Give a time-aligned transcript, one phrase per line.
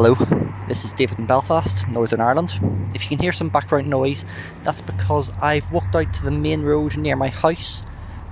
[0.00, 0.14] Hello,
[0.68, 2.60] this is David in Belfast, Northern Ireland.
[2.94, 4.24] If you can hear some background noise,
[4.62, 7.84] that's because I've walked out to the main road near my house,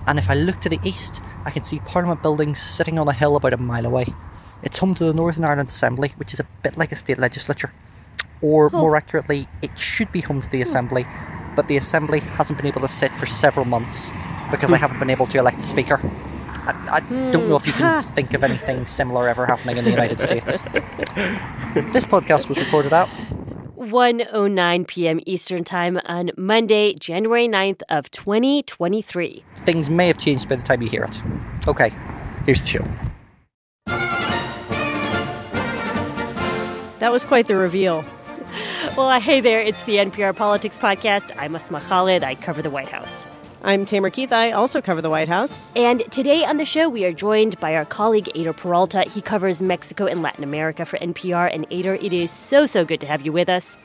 [0.07, 3.13] and if I look to the east, I can see Parliament buildings sitting on a
[3.13, 4.07] hill about a mile away.
[4.63, 7.73] It's home to the Northern Ireland Assembly, which is a bit like a state legislature.
[8.41, 8.83] Or Oh.
[8.83, 10.69] more accurately, it should be home to the hmm.
[10.69, 11.05] Assembly,
[11.57, 14.13] but the Assembly hasn't been able to sit for several months
[14.53, 14.83] because I hmm.
[14.83, 16.01] haven't been able to elect a speaker.
[16.67, 18.09] I, I don't know if you can hmm.
[18.11, 20.63] think of anything similar ever happening in the United States.
[21.93, 23.09] This podcast was recorded at
[23.77, 25.21] 1:09 p.m.
[25.27, 29.45] Eastern Time on Monday, January 9th of 2023.
[29.57, 31.23] things may have changed by the time you hear it.
[31.69, 31.93] Okay,
[32.47, 32.85] here's the show.
[36.99, 38.05] That was quite the reveal.
[38.97, 41.31] Well, hey there, it's the NPR Politics Podcast.
[41.39, 42.25] I'm Asma Khalid.
[42.25, 43.27] I cover the White House.
[43.67, 44.33] I'm Tamara Keith.
[44.33, 45.65] I also cover the White House.
[45.75, 49.03] And today on the show, we are joined by our colleague Eyder Peralta.
[49.03, 51.53] He covers Mexico and Latin America for NPR.
[51.53, 53.77] And Eyder, it is so, so good to have you with us.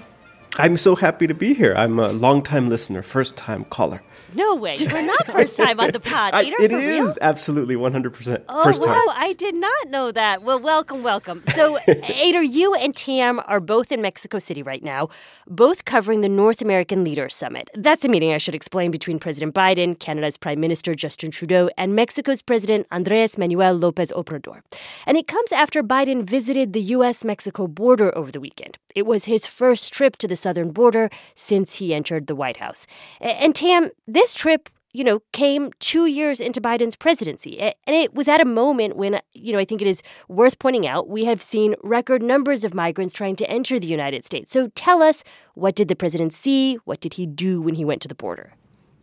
[0.58, 1.74] I'm so happy to be here.
[1.78, 4.02] I'm a long-time listener, first-time caller.
[4.36, 6.34] No way, you were not first time on the pod.
[6.34, 7.14] I, it for real?
[7.22, 8.94] absolutely 100% Oh, first wow.
[8.94, 9.16] time.
[9.18, 10.44] I did not know that.
[10.44, 11.42] Well, welcome, welcome.
[11.56, 15.10] So, Eyder, you and Tam are both in Mexico City right now,
[15.48, 17.70] both covering the North American Leaders Summit.
[17.74, 21.94] That's a meeting, I should explain, between President Biden, Canada's Prime Minister Justin Trudeau, and
[21.96, 24.62] Mexico's President Andres Manuel Lopez Obrador.
[25.06, 27.26] And it comes after Biden visited the U.S.
[27.26, 28.78] Mexico border over the weekend.
[28.96, 32.88] It was his first trip to the southern border since he entered the White House.
[33.20, 37.60] And Tam, this trip you know, came two years into Biden's presidency.
[37.60, 40.86] And it was at a moment when, you know, I think it is worth pointing
[40.88, 44.52] out we have seen record numbers of migrants trying to enter the United States.
[44.52, 46.76] So tell us, what did the president see?
[46.86, 48.54] What did he do when he went to the border?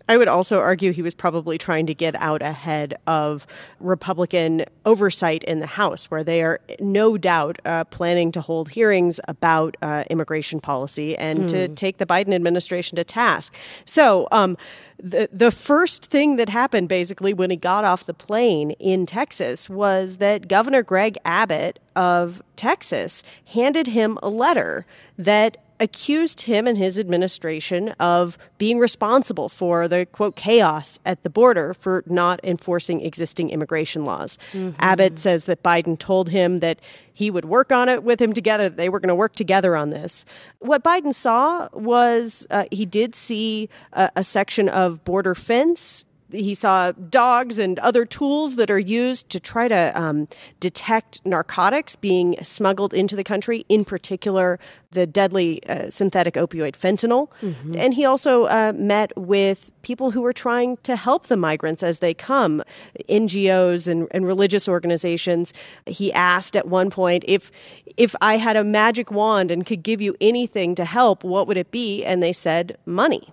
[0.09, 3.47] I would also argue he was probably trying to get out ahead of
[3.79, 9.21] Republican oversight in the House, where they are no doubt uh, planning to hold hearings
[9.29, 13.55] about uh, immigration policy and to take the Biden administration to task.
[13.85, 14.57] So, um,
[15.01, 19.71] the the first thing that happened basically when he got off the plane in Texas
[19.71, 24.87] was that Governor Greg Abbott of Texas handed him a letter
[25.17, 31.31] that accused him and his administration of being responsible for the quote chaos at the
[31.31, 34.39] border for not enforcing existing immigration laws.
[34.79, 36.81] Abbott says that Biden told him that
[37.13, 38.69] he would work on it with him together.
[38.69, 40.25] They were going to work together on this.
[40.61, 46.55] What Biden saw was uh, he did see a, a section of border fence he
[46.55, 50.29] saw dogs and other tools that are used to try to um,
[50.61, 54.59] detect narcotics being smuggled into the country, in particular
[54.93, 57.29] the deadly uh, synthetic opioid fentanyl.
[57.77, 61.99] And he also uh, met with people who were trying to help the migrants as
[61.99, 62.63] they come,
[63.09, 65.53] NGOs and, and religious organizations.
[65.87, 67.51] He asked at one point if
[67.97, 71.57] if I had a magic wand and could give you anything to help, what would
[71.57, 72.05] it be?
[72.05, 73.29] And they said money.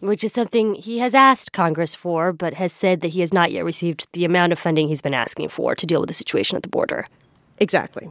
[0.00, 3.52] Which is something he has asked Congress for, but has said that he has not
[3.52, 6.56] yet received the amount of funding he's been asking for to deal with the situation
[6.56, 7.06] at the border.
[7.58, 8.08] Exactly.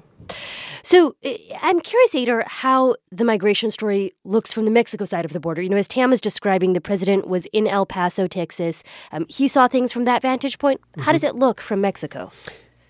[0.83, 5.33] So eh, I'm curious, Eyder, how the migration story looks from the Mexico side of
[5.33, 5.61] the border.
[5.61, 8.83] You know, as Tam was describing, the president was in El Paso, Texas.
[9.11, 10.81] Um, he saw things from that vantage point.
[10.99, 12.31] How does it look from Mexico?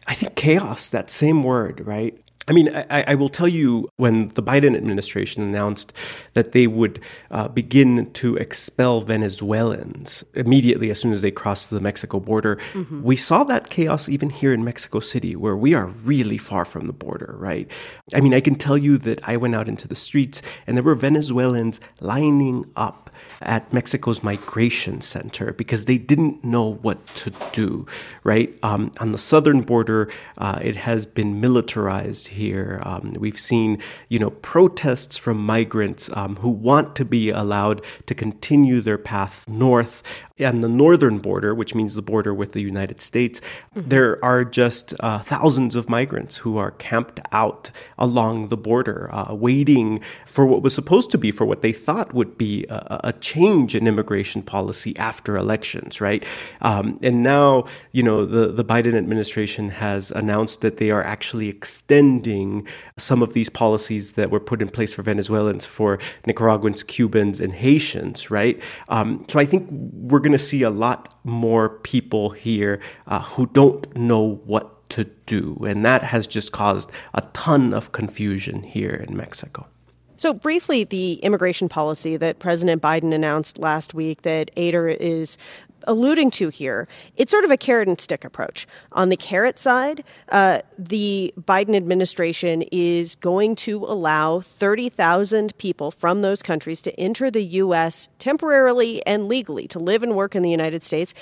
[0.07, 2.17] I think chaos, that same word, right?
[2.47, 5.91] I mean, I, I will tell you when the Biden administration announced
[6.33, 11.81] that they would uh, begin to expel Venezuelans immediately as soon as they crossed the
[11.81, 12.57] Mexico border,
[13.03, 16.87] we saw that chaos even here in Mexico City, where we are really far from
[16.87, 17.69] the border, right?
[18.13, 20.83] I mean, I can tell you that I went out into the streets and there
[20.83, 23.09] were Venezuelans lining up
[23.41, 27.85] at Mexico's migration center because they didn't know what to do,
[28.23, 28.57] right?
[28.63, 32.79] Um, on the southern border, uh, it has been militarized here.
[32.83, 38.15] Um, we've seen, you know, protests from migrants um, who want to be allowed to
[38.15, 40.03] continue their path north.
[40.39, 43.41] On the northern border, which means the border with the United States,
[43.73, 49.33] there are just uh, thousands of migrants who are camped out along the border, uh,
[49.33, 53.13] waiting for what was supposed to be, for what they thought would be a, a
[53.27, 56.25] change in immigration policy after elections, right?
[56.61, 61.49] Um, and now, you know, the, the Biden administration has announced that they are actually
[61.49, 62.65] extending
[62.97, 67.53] some of these policies that were put in place for Venezuelans for Nicaraguans, Cubans, and
[67.53, 68.61] Haitians, right?
[68.87, 73.47] Um, so I think we're going to see a lot more people here uh, who
[73.47, 75.57] don't know what to do.
[75.67, 79.67] And that has just caused a ton of confusion here in Mexico.
[80.17, 85.37] So, briefly, the immigration policy that President Biden announced last week that Eyder is
[85.83, 88.67] alluding to here, it's sort of a carrot and stick approach.
[88.91, 96.23] On the carrot side, uh, the Biden administration is going to allow 30,000 people from
[96.23, 98.09] those countries to enter the U.S.
[98.19, 101.13] temporarily and legally to live and work in the United States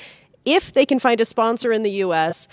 [0.45, 2.47] if they can find a sponsor in the U.S.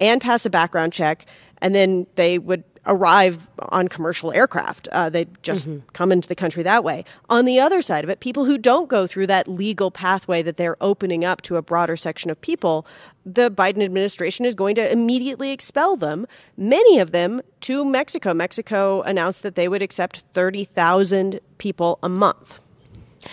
[0.00, 1.26] and pass a background check,
[1.62, 4.88] and then they would arrive on commercial aircraft.
[4.88, 5.86] Uh, they just mm-hmm.
[5.92, 7.04] come into the country that way.
[7.28, 10.56] On the other side of it, people who don't go through that legal pathway that
[10.56, 12.86] they're opening up to a broader section of people,
[13.24, 18.32] the Biden administration is going to immediately expel them, many of them to Mexico.
[18.32, 22.60] Mexico announced that they would accept 30,000 people a month.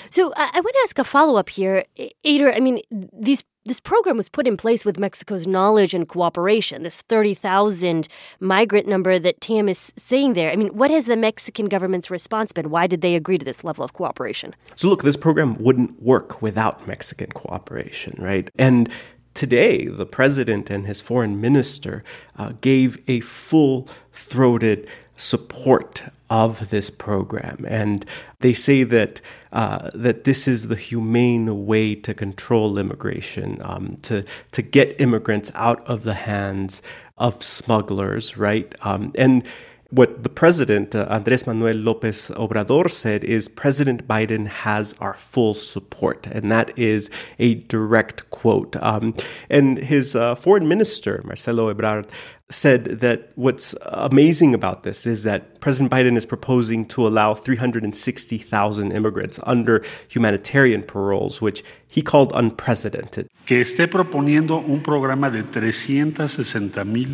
[0.10, 1.86] So I, I want to ask a follow up here,
[2.26, 2.56] Eyder.
[2.56, 2.82] I mean,
[3.14, 6.84] these this program was put in place with Mexico's knowledge and cooperation.
[6.84, 8.08] This 30,000
[8.40, 10.52] migrant number that Tam is saying there.
[10.52, 12.70] I mean, what has the Mexican government's response been?
[12.70, 14.54] Why did they agree to this level of cooperation?
[14.76, 18.50] So, look, this program wouldn't work without Mexican cooperation, right?
[18.58, 18.90] And
[19.34, 22.04] today, the president and his foreign minister
[22.38, 24.90] uh, gave a full throated
[25.24, 27.66] support of this program.
[27.68, 28.06] And
[28.40, 29.22] they say that
[29.52, 35.52] uh, that this is the humane way to control immigration, um, to to get immigrants
[35.54, 36.82] out of the hands
[37.18, 38.74] of smugglers, right?
[38.82, 39.46] Um, and
[39.94, 45.54] what the president, uh, Andres Manuel Lopez Obrador, said is President Biden has our full
[45.54, 46.26] support.
[46.26, 48.76] And that is a direct quote.
[48.82, 49.14] Um,
[49.52, 52.10] and his uh, foreign minister, Marcelo Ebrard,
[52.54, 58.92] said that what's amazing about this is that President Biden is proposing to allow 360,000
[58.92, 63.28] immigrants under humanitarian paroles, which he called unprecedented.
[63.46, 67.10] Que esté proponiendo un programa de 360 mil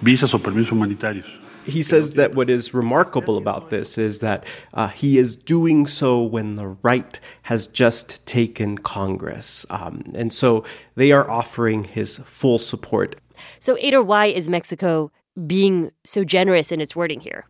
[0.00, 4.88] visas o permisos humanitarios he says that what is remarkable about this is that uh,
[4.88, 9.64] he is doing so when the right has just taken Congress.
[9.70, 10.64] Um, and so
[10.94, 13.16] they are offering his full support.
[13.58, 15.10] So, Eyder, why is Mexico
[15.46, 17.46] being so generous in its wording here?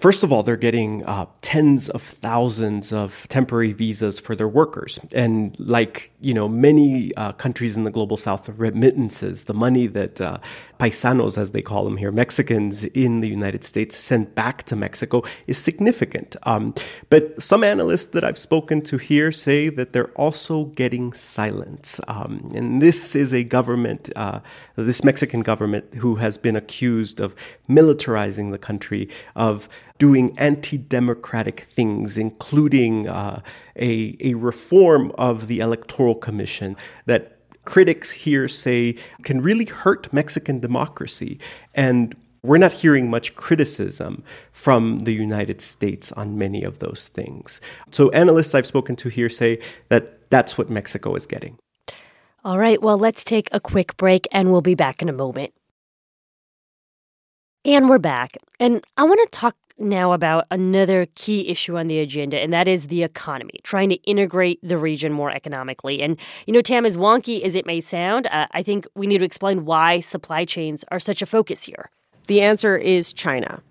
[0.00, 5.00] First of all, they're getting uh, tens of thousands of temporary visas for their workers.
[5.12, 10.20] And like, you know, many uh, countries in the global south, remittances, the money that
[10.20, 10.38] uh,
[10.78, 15.24] paisanos, as they call them here, Mexicans in the United States send back to Mexico
[15.48, 16.36] is significant.
[16.44, 16.74] Um,
[17.10, 22.00] but some analysts that I've spoken to here say that they're also getting silence.
[22.06, 24.40] Um, and this is a government, uh,
[24.76, 27.34] this Mexican government, who has been accused of
[27.68, 29.68] militarizing the country, of
[29.98, 33.42] doing anti democratic things, including uh,
[33.76, 40.58] a, a reform of the Electoral Commission that critics here say can really hurt Mexican
[40.60, 41.38] democracy.
[41.74, 44.22] And we're not hearing much criticism
[44.52, 47.60] from the United States on many of those things.
[47.90, 49.58] So, analysts I've spoken to here say
[49.88, 51.58] that that's what Mexico is getting.
[52.44, 55.52] All right, well, let's take a quick break and we'll be back in a moment.
[57.64, 58.38] And we're back.
[58.60, 62.68] And I want to talk now about another key issue on the agenda, and that
[62.68, 66.02] is the economy, trying to integrate the region more economically.
[66.02, 69.18] And, you know, Tam, as wonky as it may sound, uh, I think we need
[69.18, 71.90] to explain why supply chains are such a focus here.
[72.26, 73.62] The answer is China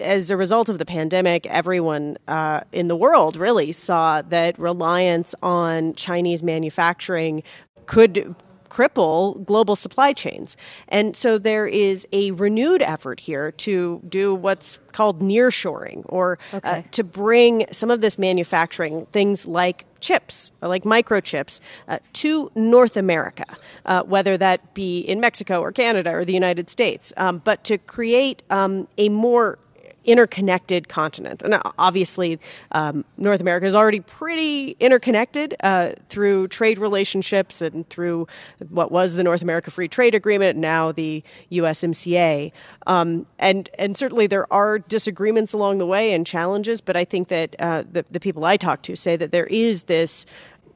[0.00, 5.34] as a result of the pandemic, everyone uh, in the world really saw that reliance
[5.42, 7.42] on Chinese manufacturing
[7.86, 8.34] could
[8.74, 10.56] cripple global supply chains.
[10.88, 16.56] And so there is a renewed effort here to do what's called nearshoring or uh,
[16.56, 16.70] okay.
[16.70, 22.96] uh, to bring some of this manufacturing, things like chips, like microchips, uh, to North
[22.96, 23.46] America,
[23.86, 27.78] uh, whether that be in Mexico or Canada or the United States, um, but to
[27.78, 29.58] create um, a more
[30.04, 31.42] interconnected continent.
[31.42, 32.38] And obviously,
[32.72, 38.26] um, North America is already pretty interconnected uh, through trade relationships and through
[38.68, 42.52] what was the North America Free Trade Agreement, now the USMCA.
[42.86, 47.28] Um, and and certainly there are disagreements along the way and challenges, but I think
[47.28, 50.26] that uh, the, the people I talk to say that there is this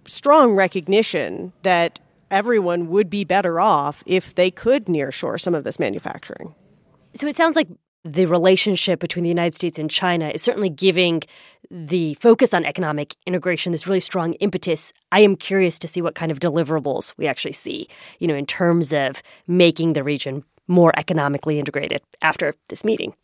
[0.07, 5.79] strong recognition that everyone would be better off if they could nearshore some of this
[5.79, 6.55] manufacturing.
[7.15, 7.69] So it sounds like
[8.05, 11.23] the relationship between the United States and China is certainly giving
[11.71, 14.93] the focus on economic integration this really strong impetus.
[15.13, 17.89] I am curious to see what kind of deliverables we actually see,
[18.19, 23.15] you know, in terms of making the region more economically integrated after this meeting.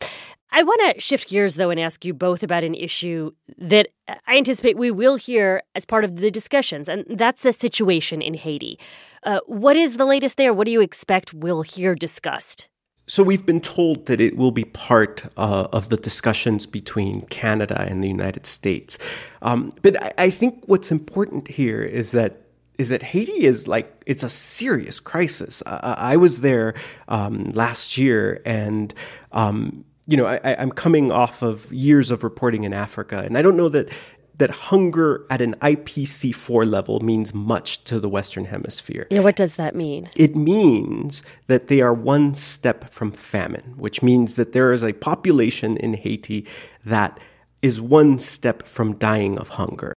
[0.51, 3.89] I want to shift gears, though, and ask you both about an issue that
[4.25, 8.35] I anticipate we will hear as part of the discussions, and that's the situation in
[8.35, 8.79] Haiti.
[9.23, 10.53] Uh, what is the latest there?
[10.53, 12.69] What do you expect we'll hear discussed?
[13.07, 17.85] So we've been told that it will be part uh, of the discussions between Canada
[17.87, 18.97] and the United States.
[19.43, 22.41] Um, but I, I, think what's important here is that
[22.79, 25.61] is that Haiti is like it's a serious crisis.
[25.67, 26.73] I, I was there
[27.07, 28.91] um, last year, and
[29.31, 33.43] um, you know I, I'm coming off of years of reporting in Africa, and I
[33.43, 33.91] don't know that
[34.37, 39.07] that hunger at an IPC4 level means much to the Western Hemisphere.
[39.09, 40.09] Yeah, what does that mean?
[40.15, 44.93] It means that they are one step from famine, which means that there is a
[44.93, 46.45] population in Haiti
[46.83, 47.19] that
[47.61, 49.93] is one step from dying of hunger.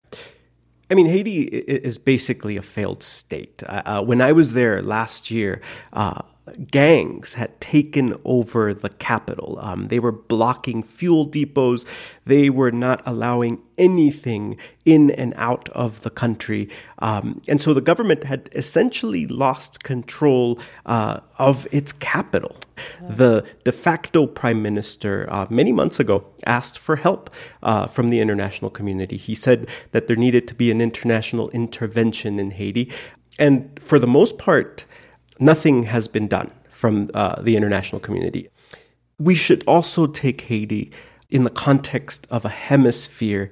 [0.89, 3.63] I mean, Haiti is basically a failed state.
[3.65, 5.61] Uh, uh, when I was there last year,
[5.93, 6.21] uh,
[6.71, 9.57] gangs had taken over the capital.
[9.61, 11.85] Um, they were blocking fuel depots.
[12.25, 16.69] They were not allowing anything in and out of the country.
[16.99, 22.55] Um, and so the government had essentially lost control uh, of its capital.
[23.09, 27.29] The de facto prime minister, uh, many months ago, asked for help
[27.63, 29.17] uh, from the international community.
[29.17, 32.91] He said that there needed to be an international intervention in Haiti.
[33.39, 34.85] And for the most part,
[35.39, 38.49] nothing has been done from uh, the international community.
[39.17, 40.91] We should also take Haiti
[41.29, 43.49] in the context of a hemisphere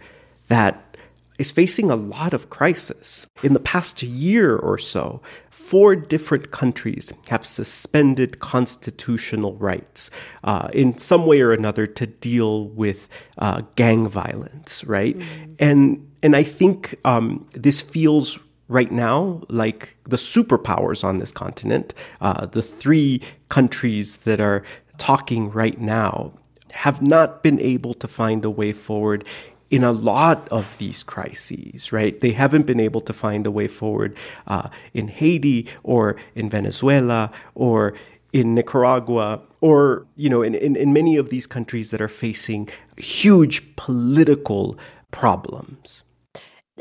[0.47, 0.97] that
[1.39, 3.27] is facing a lot of crisis.
[3.41, 10.11] In the past year or so, four different countries have suspended constitutional rights
[10.43, 13.09] uh, in some way or another to deal with
[13.39, 15.17] uh, gang violence, right?
[15.17, 15.53] Mm-hmm.
[15.59, 21.93] And and I think um, this feels right now, like the superpowers on this continent,
[22.21, 24.63] uh, the three countries that are
[24.97, 26.33] talking right now,
[26.71, 29.23] have not been able to find a way forward
[29.69, 32.19] in a lot of these crises, right?
[32.19, 34.15] They haven't been able to find a way forward
[34.45, 37.93] uh, in Haiti or in Venezuela or
[38.33, 42.69] in Nicaragua or, you know, in, in, in many of these countries that are facing
[42.97, 44.77] huge political
[45.09, 46.03] problems.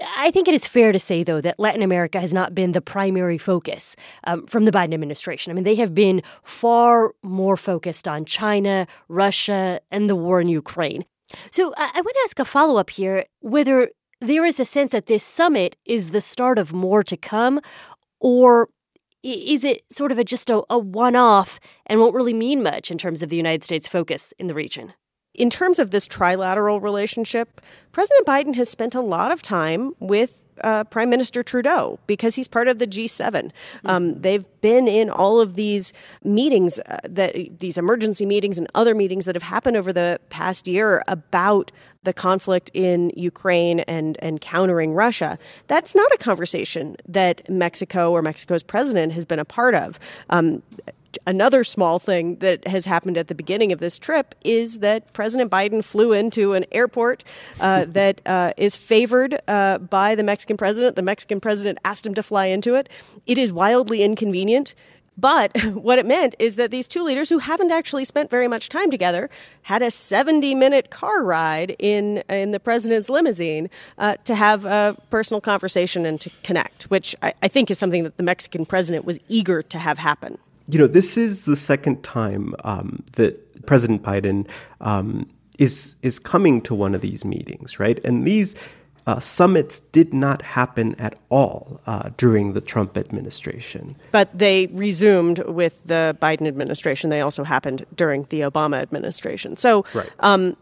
[0.00, 2.80] I think it is fair to say, though, that Latin America has not been the
[2.80, 3.94] primary focus
[4.24, 5.50] um, from the Biden administration.
[5.50, 10.48] I mean, they have been far more focused on China, Russia, and the war in
[10.48, 11.04] Ukraine.
[11.50, 14.92] So I, I want to ask a follow up here whether there is a sense
[14.92, 17.60] that this summit is the start of more to come,
[18.20, 18.68] or
[19.22, 22.90] is it sort of a, just a, a one off and won't really mean much
[22.90, 24.94] in terms of the United States' focus in the region?
[25.34, 27.60] In terms of this trilateral relationship,
[27.92, 32.48] President Biden has spent a lot of time with uh, Prime Minister Trudeau because he's
[32.48, 33.50] part of the G7.
[33.84, 34.20] Um, mm-hmm.
[34.20, 39.24] they've been in all of these meetings, uh, that these emergency meetings and other meetings
[39.24, 41.72] that have happened over the past year about
[42.04, 45.38] the conflict in Ukraine and and countering Russia.
[45.68, 50.00] That's not a conversation that Mexico or Mexico's president has been a part of.
[50.28, 50.62] Um,
[51.26, 55.50] another small thing that has happened at the beginning of this trip is that President
[55.50, 57.24] Biden flew into an airport
[57.60, 60.96] uh, that uh, is favored uh, by the Mexican president.
[60.96, 62.88] The Mexican president asked him to fly into it.
[63.26, 64.74] It is wildly inconvenient.
[65.18, 68.68] But what it meant is that these two leaders, who haven't actually spent very much
[68.68, 69.28] time together,
[69.62, 74.96] had a 70 minute car ride in, in the president's limousine uh, to have a
[75.10, 79.04] personal conversation and to connect, which I, I think is something that the Mexican president
[79.04, 80.38] was eager to have happen
[80.68, 84.48] you know, this is the second time um, that President Biden
[84.80, 85.28] um,
[85.58, 88.00] is is coming to one of these meetings, right?
[88.04, 88.54] And these
[89.06, 93.96] uh, summits did not happen at all uh, during the Trump administration.
[94.12, 97.10] But they resumed with the Biden administration.
[97.10, 99.56] They also happened during the Obama administration.
[99.56, 100.08] So, right.
[100.20, 100.56] um,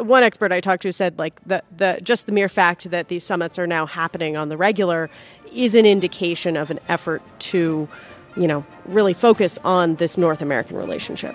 [0.00, 3.24] one expert I talked to said like the, the just the mere fact that these
[3.24, 5.10] summits are now happening on the regular
[5.52, 7.88] is an indication of an effort to
[8.36, 11.34] you know, really focus on this North American relationship.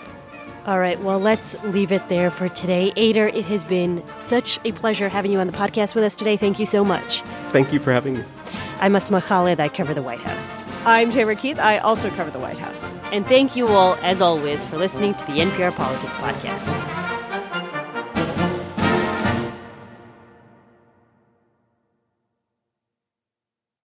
[0.66, 2.92] All right, well, let's leave it there for today.
[2.98, 6.38] Eyder, it has been such a pleasure having you on the podcast with us today.
[6.38, 7.22] Thank you so much.
[7.52, 8.24] Thank you for having me.
[8.80, 9.60] I'm Asma Khalid.
[9.60, 10.58] I cover the White House.
[10.86, 11.60] I'm Tamara Keith.
[11.60, 12.92] I also cover the White House.
[13.12, 17.05] And thank you all, as always, for listening to the NPR Politics Podcast.